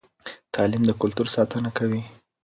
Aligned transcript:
تعلیم 0.53 0.83
د 0.85 0.91
کلتور 1.01 1.27
ساتنه 1.35 1.69
کوي. 1.77 2.01